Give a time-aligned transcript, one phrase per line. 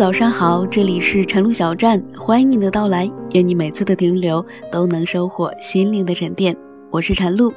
[0.00, 3.06] 早上好，这里是晨露小站，欢迎你的到来。
[3.32, 4.42] 愿你每次的停留
[4.72, 6.56] 都能收获心灵的沉淀。
[6.90, 7.52] 我是晨露，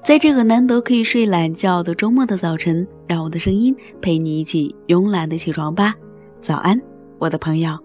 [0.00, 5.96] 在这个难得可以睡懒觉的周末的早晨，让我的声音陪你一起慵懒的起床吧。
[6.40, 6.80] 早安，
[7.18, 7.76] 我的朋友。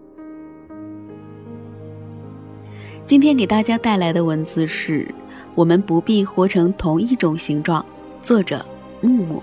[3.07, 5.07] 今天给大家带来的文字是：
[5.55, 7.83] 我们不必活成同一种形状。
[8.21, 8.63] 作者：
[9.01, 9.41] 木木。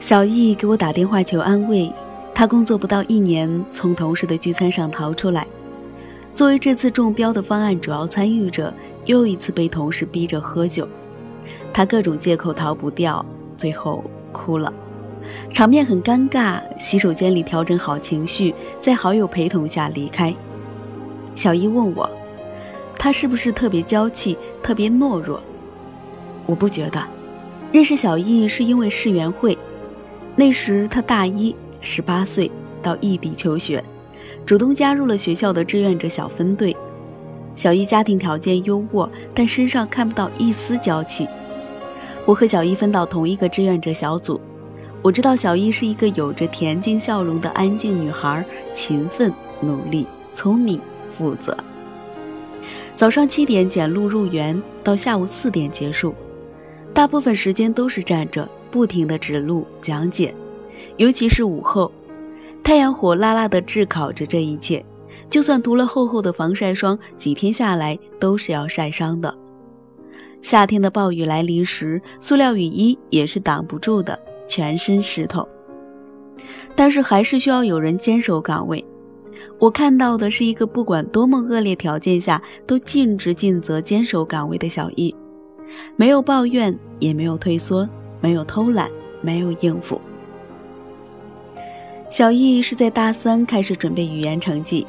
[0.00, 1.92] 小易给我打电话求安慰。
[2.34, 5.46] 他工作不到一年，从同事的聚餐上逃出来，
[6.34, 8.72] 作为这次中标的方案主要参与者，
[9.04, 10.88] 又一次被同事逼着喝酒。
[11.72, 13.24] 他各种借口逃不掉，
[13.56, 14.02] 最后
[14.32, 14.72] 哭了，
[15.50, 16.60] 场面很尴尬。
[16.78, 20.34] 洗手间里调整好情绪，在好友陪同下离开。
[21.36, 22.08] 小一问我，
[22.96, 25.42] 他是不是特别娇气、特别懦弱？
[26.46, 27.02] 我不觉得。
[27.70, 29.56] 认识小易是因为世园会，
[30.36, 31.54] 那时他大一。
[31.80, 32.50] 十八岁
[32.82, 33.82] 到异地求学，
[34.44, 36.76] 主动加入了学校的志愿者小分队。
[37.56, 41.26] 小一家庭条件优渥，但身上看不到一丝娇气。
[42.24, 44.40] 我和小一分到同一个志愿者小组。
[45.02, 50.78] 我知道小一是一个有着恬静笑容的安静女孩，勤奋、努力、聪明、
[51.16, 51.56] 负责。
[52.94, 56.14] 早上七点捡录入园，到下午四点结束，
[56.92, 60.34] 大部分时间都是站着，不停地指路讲解。
[61.00, 61.90] 尤其是午后，
[62.62, 64.84] 太阳火辣辣的炙烤着这一切，
[65.30, 69.34] 就算涂了厚厚的防晒霜，几天下来都是要晒伤的。
[70.42, 75.48] 夏天的暴雨来临时，塑料雨衣也是挡不住的，全身湿透。
[76.76, 78.84] 但是还是需要有人坚守岗位。
[79.58, 85.16] 我看到的是一个不管多么恶劣条件下都尽职尽责坚守岗位的小易，
[85.96, 87.88] 没有抱怨，也没有退缩，
[88.20, 88.90] 没有偷懒，
[89.22, 89.98] 没有应付。
[92.10, 94.84] 小易是在大三开始准备语言成绩，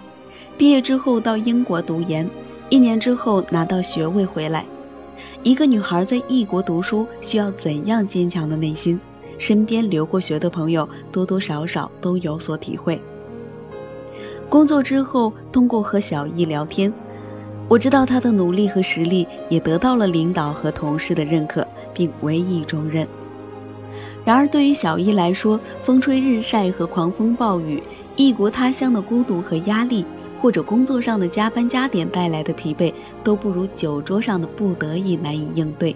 [0.58, 2.28] 毕业之后到英国读研，
[2.68, 4.66] 一年之后拿到学位回来。
[5.44, 9.00] 一个女孩在异国读书需要怎样坚强的内心？
[9.38, 13.00] 身边留过学的朋友多多少少都有所体会。
[14.50, 16.92] 工作之后，通过和小易聊天，
[17.68, 23.08] 我知道她的努力和实力也得到了领导和同事的认可，并委以重任。
[24.24, 27.82] 然而，对于小伊来说，风吹日晒和狂风暴雨，
[28.16, 30.06] 异国他乡的孤独和压力，
[30.40, 32.94] 或者工作上的加班加点带来的疲惫，
[33.24, 35.96] 都不如酒桌上的不得已难以应对。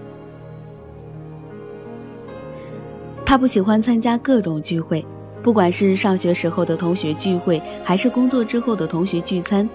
[3.24, 5.06] 他不喜欢参加各种聚会，
[5.44, 9.70] 不管是上学时候的同学聚会，还是工作之后的同学聚餐。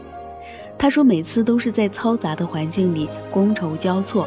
[0.76, 4.26] 他说，每次都是在嘈杂的环境里觥筹交错，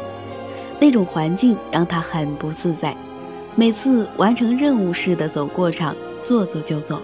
[0.80, 2.96] 那种环境让他很不自在。
[3.56, 5.94] 每次完成任务似的走过场，
[6.24, 7.00] 做做就走。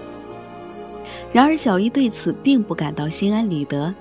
[1.33, 3.95] 然而小伊对此并不感到心安理得，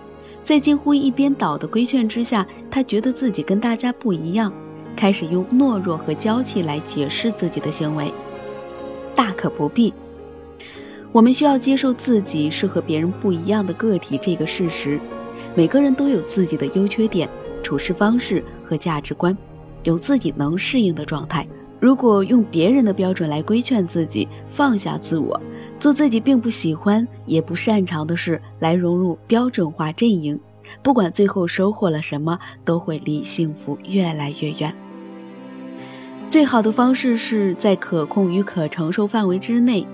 [0.43, 4.51] 在近乎一边倒的规劝之下，他觉得自己跟大家不一样，
[4.95, 8.11] 开始用懦弱和娇气来解释自己的行为。
[9.13, 9.93] 大可不必。
[11.11, 14.99] 我们需要接受自己是和别人不一样的个体这个事实。
[15.55, 17.29] 每个人都有自己的优缺点、
[17.61, 19.37] 处事方式和价值观，
[19.83, 21.47] 有自己能适应的状态。
[21.79, 25.39] 如果用别人的标准来规劝自己，放下自我，
[25.79, 30.37] 做自己并不喜欢也不擅长的事，来融入标准化阵营，
[30.83, 34.75] 不管最后收获了什么，都会离幸福越来越远。
[36.27, 39.87] 最好的方式是在可控与可承受范围之内，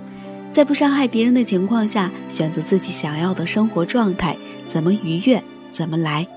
[0.50, 4.36] 在不伤害别人的情况下，选择自己想要的生活状态，
[4.68, 6.28] 怎么愉悦怎么来。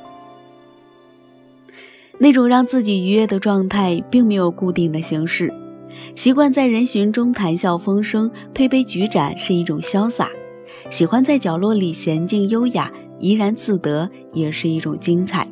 [2.19, 5.53] 那种让自己愉悦的状态，并没有固定的形式。
[6.15, 10.27] 习惯在人群中谈笑风生、推杯举盏是一种潇洒；
[10.91, 15.47] 喜欢在角落里娴静优雅、怡然自得，也是一种精彩。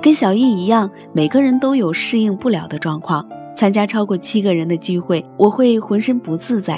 [0.00, 3.28] 跟小易一样，每个人都有适应不了的状况。
[3.56, 6.76] 参加超过七个人的聚会，我会浑身不自在；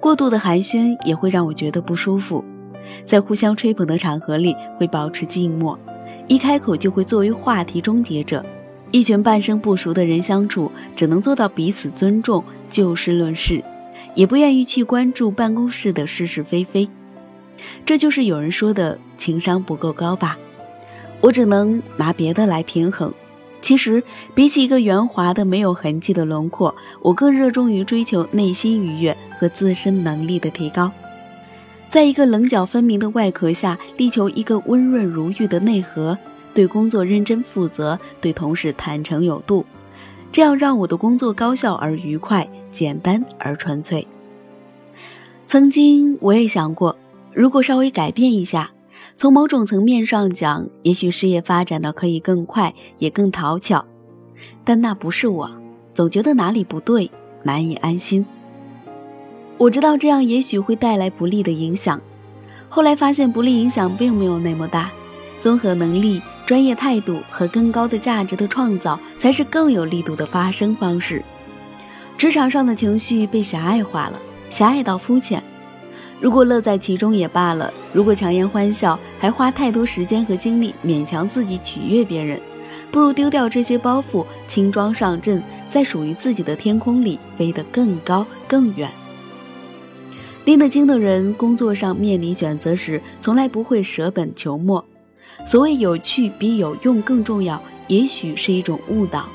[0.00, 2.42] 过度的寒暄也会让我觉得不舒服。
[3.04, 5.78] 在互相吹捧的场合里，会保持静默。
[6.30, 8.46] 一开口就会作为话题终结者，
[8.92, 13.60] 一群半生不熟的人相处，只能做到彼此尊重，就事论事，
[14.14, 16.88] 也不愿意去关注办公室的是是非非。
[17.84, 20.38] 这就是有人说的情商不够高吧？
[21.20, 23.12] 我只能拿别的来平衡。
[23.60, 24.00] 其实，
[24.32, 26.72] 比起一个圆滑的没有痕迹的轮廓，
[27.02, 30.92] 我更热衷于追求内心愉悦和自身能力的提高。
[31.90, 36.16] 在一个棱角分明的外壳下，力求一个温润如玉的内核。
[36.54, 39.66] 对工作认真负责，对同事坦诚有度，
[40.30, 44.06] 这样让我的工作高效而愉快，简单而纯粹。
[45.46, 46.96] 曾经我也想过，
[47.34, 48.70] 如果稍微改变一下，
[49.14, 53.84] 从某种层面上讲，也许事业发展的可以更快，也更讨巧。
[54.64, 55.50] 但那不是我，
[55.92, 57.10] 总觉得哪里不对，
[57.42, 58.24] 难以安心。
[59.60, 62.00] 我知道这样也许会带来不利的影响，
[62.70, 64.90] 后来发现不利影响并没有那么大。
[65.38, 71.22] 综合能力、专业态度和更高的价值的创造，才是更有力度的发声方式。
[72.16, 74.18] 职场上的情绪被狭隘化了，
[74.48, 75.42] 狭隘到肤浅。
[76.22, 82.40] 如果乐在其中也罢了，如果强颜欢笑，还花太多时间和精力勉强自己取悦别人，
[82.90, 88.90] 不如丢掉这些包袱，轻装上阵，在属于自己的天空里飞得更高更远。
[90.44, 94.84] 拎得清的人，工作上面临选择时，从来不会舍本求末。
[95.46, 99.28] 所谓有趣比有用更重要，也许是一种误导。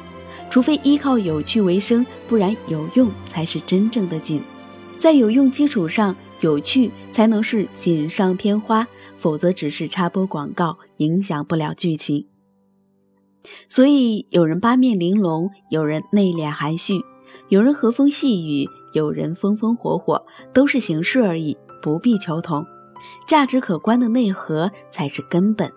[0.49, 4.41] 除非依靠有趣为生，不然有用才是真正的锦。
[4.97, 12.27] 在有用基础上，有趣才能是锦上添花，否则只是插播广告，影响不了剧情。
[13.69, 17.01] 所以，有人八面玲珑，有人内敛含蓄，
[17.49, 18.67] 有人和风细雨。
[18.93, 22.65] 有人风风火火，都是形式而已，不必求同。
[23.27, 25.69] 价值可观的内核才是根本。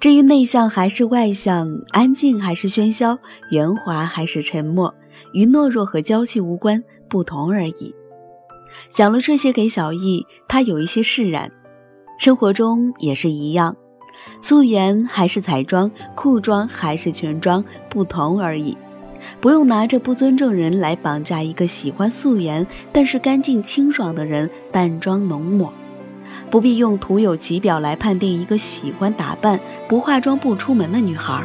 [0.00, 3.16] 至于内向还是外向，安静还是喧嚣，
[3.52, 4.92] 圆滑还是沉默，
[5.32, 7.94] 与懦弱和娇气无关，不同而已。
[8.88, 11.48] 讲了这些给小易，他有一些释然。
[12.18, 13.76] 生活中也是一样，
[14.42, 18.76] 素颜还是彩妆，裤装还是裙装，不同而已。
[19.40, 25.70] 不用拿着不尊重人来绑架一个喜欢素颜但是干净清爽的人，淡妆浓抹；
[26.50, 31.42] 不必用徒有其表来判定一个喜欢打扮、不化妆不出门的女孩。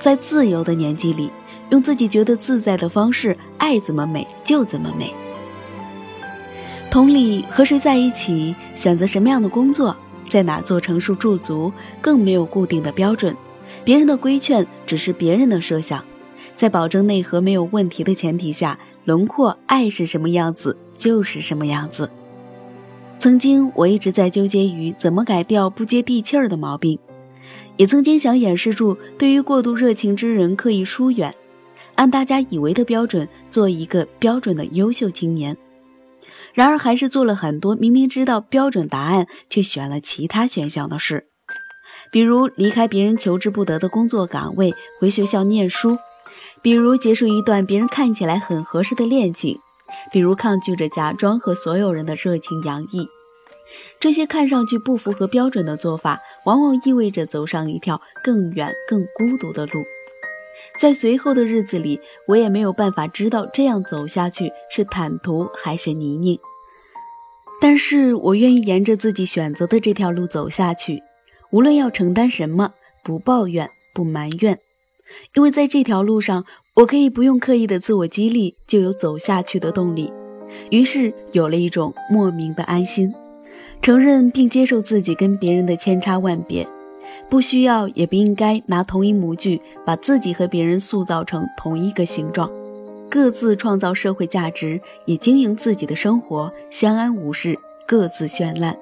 [0.00, 1.30] 在自由的年纪里，
[1.70, 5.12] 用自己觉得自在的方式，爱怎么美就怎么美。
[6.90, 9.94] 同理，和谁在一起，选择什么样的工作，
[10.28, 13.36] 在哪做成熟驻足，更没有固定的标准。
[13.84, 16.02] 别人的规劝只是别人的设想。
[16.58, 22.10] 在保证内核没有问题的前提下，轮廓爱是什么样子就是什么样子。
[23.20, 26.98] 曾经我一直在纠结于怎么改掉不接地气儿的毛病，
[27.76, 31.32] 也曾经想掩饰住对于过度热情之人刻意疏远，
[31.94, 35.56] 按大家以为的标准做一个标准的优秀青年。
[36.54, 41.28] 然而还是做了很多明明知道标准答案却选了其他选项的事，
[42.10, 45.96] 比如离开别人求之不得的工作岗位，回学校念书。
[46.62, 49.58] 比如结束一段别人看起来很合适的恋情，
[50.12, 53.08] 比如抗拒着假装和所有人的热情洋溢，
[54.00, 59.82] 这些看上去不符合标准的做法，往往意味着走上一条更远、更孤独的路。
[60.80, 66.38] 在随后的日子里，我也没有办法知道这样走下去是坦途还是泥泞，
[67.60, 71.02] 但是我愿意沿着自己选择的这条路走下去，
[71.50, 72.72] 无论要承担什么，
[73.04, 74.58] 不抱怨，不埋怨。
[75.34, 76.44] 因为在这条路上，
[76.74, 80.12] 我可以不用刻意的自我激励，就有走下去的动力。
[80.70, 83.12] 于是有了一种莫名的安心，
[83.82, 86.66] 承认并接受自己跟别人的千差万别，
[87.28, 92.50] 不需要也不应该拿同一模具把自己和别人塑造成同一个形状，
[93.10, 98.76] 各自创造社会价值，也经营自己的生活，相安无事，各自绚烂。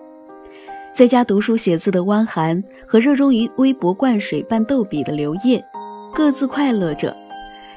[0.94, 5.62] 在家读书写字的汪涵和热衷于微博灌水拌逗比的刘烨。
[6.16, 7.14] 各自快乐着，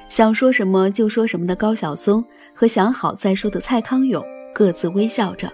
[0.07, 4.23] 想说什么就说什么的高晓松和想好再说的蔡康永
[4.55, 5.51] 各自微笑着，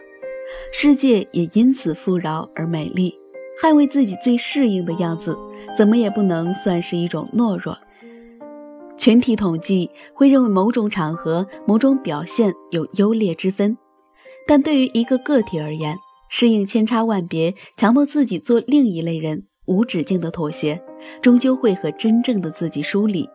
[0.71, 3.11] 世界也因此富饶而美丽。
[3.59, 5.35] 捍卫自己最适应的样子，
[5.75, 7.75] 怎么也不能算是一种懦弱。
[8.95, 13.75] 群体统计会认为某种场合、某种表现有优劣之分，
[14.45, 15.97] 但对于一个个体而言，
[16.29, 19.47] 适应千差万别，强迫自己做另一类人。
[19.65, 20.81] 无止境的妥协，
[21.21, 23.29] 终究会和真正的自己疏离。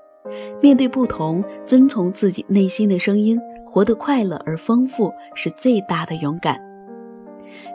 [0.63, 6.61] 面对不同，遵从自己内心的声音，活得快乐而丰富，是最大的勇敢。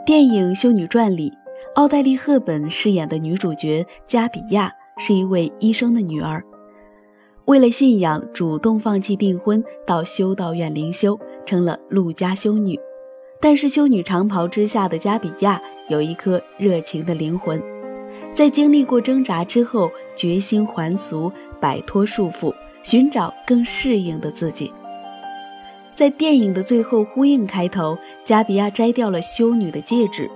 [0.06, 1.34] 电影《修女传》里，
[1.76, 6.42] 奥黛丽·赫本饰演的女主角加比亚是一位医生的女儿，
[7.46, 12.80] 为了信仰，主动放弃订婚，到修道院灵修，成了陆家修女。
[13.42, 17.62] 但是，修女长袍之下的加比亚有一颗热情的灵魂。
[18.36, 24.70] 在经历过挣扎之后，决心还俗，摆脱束缚，寻找更适应的自己。
[25.94, 30.30] 在电影的最后呼应开头，加比亚摘掉了修女的戒指，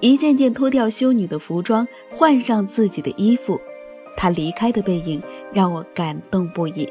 [0.00, 1.86] 一件件脱掉修女的服装，
[2.16, 3.60] 换上自己的衣服。
[4.16, 5.22] 她离开的背影
[5.52, 6.88] 让我感动不已。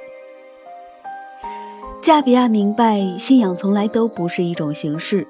[2.03, 5.25] 加比亚明白，信仰从来都不是一种形式，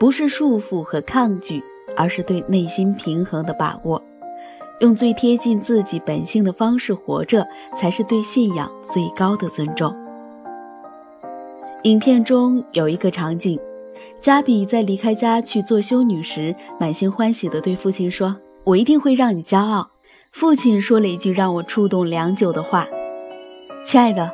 [0.00, 1.62] 不是束缚和抗拒，
[1.96, 4.02] 而是对内心平衡的把握。
[4.80, 9.94] 用最贴近自己本性的方式活着，才是对信仰最高的尊重。
[11.84, 13.58] 影片中有一个场景，
[14.20, 19.88] 加比在离开家去做修女时，满心欢喜地对父亲说：“我一定会让你骄傲。”
[20.32, 22.88] 父亲说了一句让我触动良久的话
[23.86, 24.30] ：“亲爱的，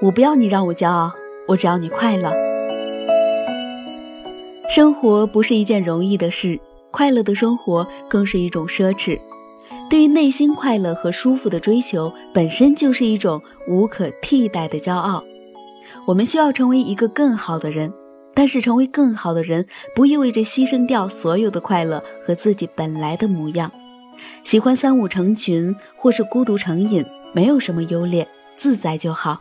[0.00, 1.12] 我不要你让我骄傲，
[1.48, 2.32] 我只要你快乐。”
[4.74, 6.58] 生活不是一件容易的事，
[6.90, 9.18] 快乐的生活更是一种奢侈。
[9.94, 15.22] 对于内心快乐和舒服的追求，本身就是一种无可替代的骄傲。
[16.04, 17.92] 我们需要成为一个更好的人，
[18.34, 23.70] 但是成为更好的人不意味着牺牲掉所有的快乐和自己本来的模样。
[24.42, 29.40] 喜欢三五成群或是孤独成瘾，没有什么优劣，自在就好。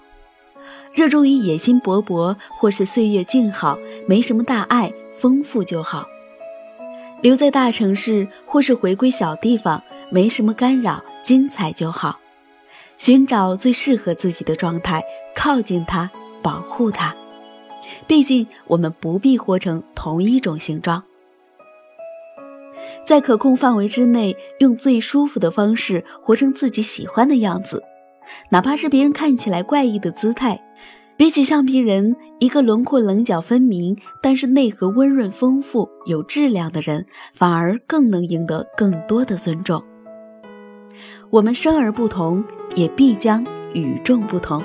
[0.93, 3.75] 热衷于野心勃勃或是岁月静好，
[4.07, 6.05] 没什么大碍，丰富就好。
[7.23, 9.81] 留在大城市或是回归小地方。
[10.13, 12.19] 没什么干扰，精彩就好。
[12.99, 15.03] 寻找最适合自己的状态，
[15.33, 16.11] 靠近它，
[16.43, 17.15] 保护它。
[18.05, 21.03] 毕竟我们不必活成同一种形状，
[23.03, 27.83] 在可控范围之内，用最舒服的方式活成自己喜欢的样子，
[28.51, 30.61] 哪怕是别人看起来怪异的姿态。
[31.17, 39.83] 比起橡皮人，一个轮廓棱角分明，但是内核温润丰富、有质量的人，反而更能赢得更多的尊重。
[41.33, 42.43] 我们生而不同，
[42.75, 44.61] 也必将与众不同。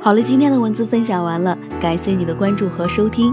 [0.00, 3.32] 好了，今天的文字分享完了，感谢你的关注和收听。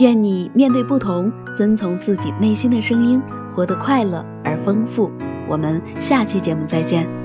[0.00, 3.22] 愿你面对不同，遵从自己内心的声音，
[3.54, 5.10] 活得快乐而丰富。
[5.48, 7.17] 我们下期节目再见。